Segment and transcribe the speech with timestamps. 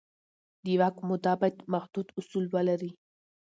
[0.63, 2.91] د واک موده باید محدود اصول ولري